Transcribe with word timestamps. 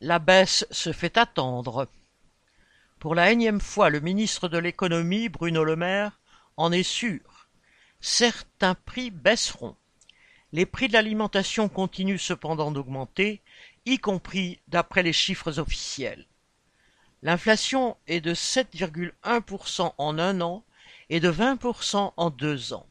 La 0.00 0.18
baisse 0.18 0.66
se 0.72 0.92
fait 0.92 1.18
attendre. 1.18 1.88
Pour 2.98 3.14
la 3.14 3.30
énième 3.30 3.60
fois, 3.60 3.88
le 3.88 4.00
ministre 4.00 4.48
de 4.48 4.58
l'économie, 4.58 5.28
Bruno 5.28 5.62
Le 5.62 5.76
Maire, 5.76 6.18
en 6.56 6.72
est 6.72 6.82
sûr. 6.82 7.48
Certains 8.00 8.74
prix 8.74 9.10
baisseront. 9.10 9.76
Les 10.52 10.66
prix 10.66 10.88
de 10.88 10.94
l'alimentation 10.94 11.68
continuent 11.68 12.18
cependant 12.18 12.72
d'augmenter, 12.72 13.40
y 13.86 13.98
compris 13.98 14.58
d'après 14.66 15.04
les 15.04 15.12
chiffres 15.12 15.60
officiels. 15.60 16.26
L'inflation 17.22 17.96
est 18.08 18.20
de 18.20 18.34
7,1% 18.34 19.92
en 19.96 20.18
un 20.18 20.40
an 20.40 20.64
et 21.08 21.20
de 21.20 21.30
20% 21.30 22.14
en 22.16 22.30
deux 22.30 22.72
ans. 22.72 22.86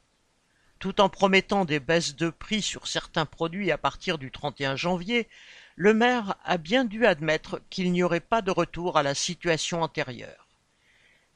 Tout 0.79 1.01
en 1.01 1.09
promettant 1.09 1.65
des 1.65 1.81
baisses 1.81 2.15
de 2.15 2.29
prix 2.29 2.61
sur 2.61 2.87
certains 2.87 3.25
produits 3.25 3.71
à 3.71 3.77
partir 3.77 4.17
du 4.17 4.31
31 4.31 4.77
janvier, 4.77 5.27
le 5.75 5.93
maire 5.93 6.35
a 6.43 6.57
bien 6.57 6.85
dû 6.85 7.05
admettre 7.05 7.61
qu'il 7.69 7.91
n'y 7.91 8.03
aurait 8.03 8.19
pas 8.19 8.41
de 8.41 8.51
retour 8.51 8.97
à 8.97 9.03
la 9.03 9.15
situation 9.15 9.81
antérieure. 9.81 10.47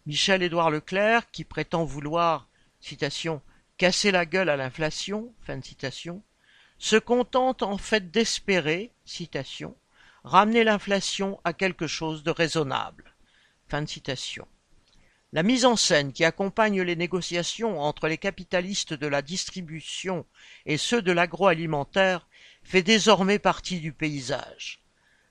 Michel-Édouard 0.06 0.72
Leclerc, 0.72 1.30
qui 1.32 1.44
prétend 1.44 1.84
vouloir, 1.84 2.48
casser 3.78 4.12
la 4.12 4.26
gueule 4.26 4.50
à 4.50 4.56
l'inflation, 4.56 5.34
se 6.78 6.96
contente 6.96 7.64
en 7.64 7.78
fait 7.78 8.12
d'espérer, 8.12 8.92
ramener 10.24 10.64
l'inflation 10.64 11.40
à 11.44 11.54
quelque 11.54 11.88
chose 11.88 12.24
de 12.24 12.32
raisonnable. 12.32 13.16
La 15.34 15.44
mise 15.44 15.66
en 15.66 15.76
scène 15.76 16.14
qui 16.14 16.24
accompagne 16.24 16.82
les 16.82 16.96
négociations 16.96 17.82
entre 17.82 18.08
les 18.08 18.18
capitalistes 18.18 18.94
de 18.94 19.08
la 19.08 19.22
distribution 19.22 20.26
et 20.66 20.78
ceux 20.78 21.02
de 21.02 21.12
l'agroalimentaire 21.12 22.27
fait 22.68 22.84
désormais 22.84 23.40
partie 23.40 23.80
du 23.80 23.94
paysage. 23.94 24.82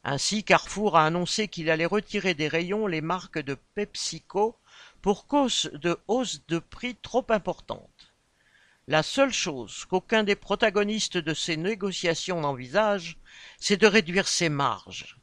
Ainsi, 0.05 0.43
Carrefour 0.43 0.97
a 0.97 1.05
annoncé 1.05 1.49
qu'il 1.49 1.69
allait 1.69 1.85
retirer 1.85 2.33
des 2.33 2.49
rayons 2.49 2.87
les 2.87 3.03
marques 3.03 3.39
de 3.39 3.59
PepsiCo 3.75 4.57
pour 5.03 5.27
cause 5.27 5.71
de 5.75 5.99
hausses 6.09 6.47
de 6.49 6.59
prix 6.59 6.97
trop 6.97 7.27
importantes. 7.29 8.15
La 8.89 9.03
seule 9.03 9.35
chose 9.35 9.85
qu'aucun 9.85 10.23
des 10.23 10.35
protagonistes 10.35 11.19
de 11.19 11.35
ces 11.35 11.59
négociations 11.59 12.41
n'envisage, 12.41 13.19
c'est 13.59 13.77
de 13.77 13.87
réduire 13.87 14.29
ses 14.29 14.49
marges. 14.49 15.19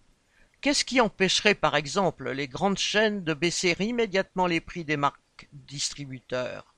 Qu'est-ce 0.61 0.85
qui 0.85 1.01
empêcherait 1.01 1.55
par 1.55 1.75
exemple 1.75 2.29
les 2.29 2.47
grandes 2.47 2.77
chaînes 2.77 3.23
de 3.23 3.33
baisser 3.33 3.75
immédiatement 3.79 4.45
les 4.45 4.61
prix 4.61 4.83
des 4.83 4.97
marques 4.97 5.49
distributeurs? 5.51 6.75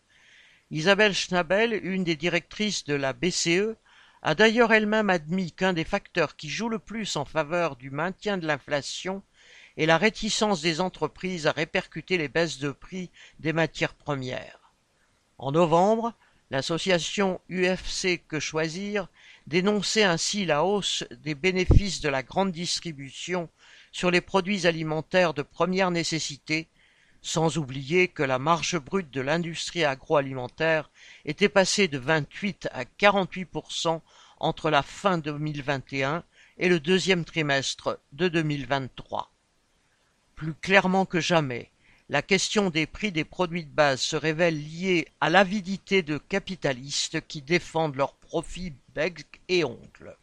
Isabelle 0.72 1.14
Schnabel, 1.14 1.74
une 1.84 2.06
des 2.06 2.16
directrices 2.16 2.86
de 2.86 2.94
la 2.94 3.12
BCE, 3.12 3.76
a 4.26 4.34
d'ailleurs 4.34 4.74
elle-même 4.74 5.12
admis 5.12 5.52
qu'un 5.52 5.72
des 5.72 5.84
facteurs 5.84 6.36
qui 6.36 6.50
joue 6.50 6.68
le 6.68 6.80
plus 6.80 7.16
en 7.16 7.26
faveur 7.26 7.76
du 7.76 7.92
maintien 7.92 8.40
de 8.40 8.48
l'inflation 8.48 9.22
est 9.78 9.86
la 9.86 10.00
réticence 10.00 10.64
des 10.64 10.82
entreprises 10.82 11.46
à 11.46 11.52
répercuter 11.52 12.18
les 12.18 12.28
baisses 12.28 12.58
de 12.58 12.72
prix 12.72 13.12
des 13.40 13.54
matières 13.54 13.94
premières. 13.94 14.74
En 15.38 15.52
novembre, 15.52 16.16
l'association 16.50 17.40
UFC 17.52 18.20
Que 18.28 18.40
Choisir 18.40 19.10
dénonçait 19.46 20.06
ainsi 20.06 20.44
la 20.44 20.64
hausse 20.66 21.04
des 21.12 21.36
bénéfices 21.36 22.02
de 22.02 22.10
la 22.10 22.24
grande 22.24 22.52
distribution 22.52 23.48
sur 23.92 24.10
les 24.10 24.22
produits 24.22 24.66
alimentaires 24.66 25.36
de 25.36 25.44
première 25.44 25.92
nécessité, 25.92 26.68
sans 27.26 27.58
oublier 27.58 28.08
que 28.08 28.22
la 28.22 28.38
marge 28.38 28.78
brute 28.78 29.10
de 29.10 29.20
l'industrie 29.20 29.84
agroalimentaire 29.84 30.92
était 31.26 31.50
passée 31.50 31.88
de 31.88 31.98
28 31.98 32.70
à 32.72 32.84
48% 32.84 34.00
entre 34.40 34.70
la 34.70 34.84
fin 34.84 35.18
2021 35.18 36.24
et 36.60 36.70
le 36.70 36.80
deuxième 36.80 37.26
trimestre 37.26 38.00
de 38.12 38.28
2023. 38.28 39.32
Plus 40.36 40.54
clairement 40.54 41.08
que 41.08 41.20
jamais, 41.20 41.72
la 42.10 42.22
question 42.22 42.70
des 42.70 42.86
prix 42.86 43.12
des 43.12 43.26
produits 43.26 43.66
de 43.66 43.74
base 43.74 44.02
se 44.02 44.16
révèle 44.16 44.62
liée 44.62 45.08
à 45.20 45.32
l'avidité 45.32 46.04
de 46.04 46.20
capitalistes 46.20 47.26
qui 47.28 47.42
défendent 47.42 47.96
leurs 47.96 48.14
profits 48.14 48.76
bec 48.94 49.42
et 49.50 49.64
ongles. 49.64 50.16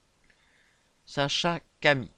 Sacha 1.04 1.58
Camille 1.80 2.10